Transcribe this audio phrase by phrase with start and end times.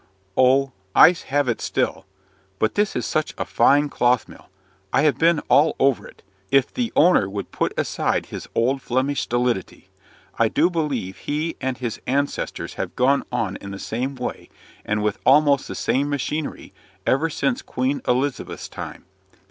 [0.35, 0.71] "Oh!
[0.95, 2.07] I have it still.
[2.57, 4.49] But this is such a fine cloth mill!
[4.91, 6.23] I have been all over it.
[6.49, 9.89] If the owner would put aside his old Flemish stolidity!
[10.39, 14.49] I do believe he and his ancestors have gone on in the same way,
[14.83, 16.73] and with almost the same machinery,
[17.05, 19.05] ever since Queen Elizabeth's time.